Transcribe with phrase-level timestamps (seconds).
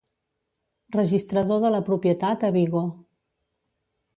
[0.95, 2.85] Registrador de la propietat a Vigo.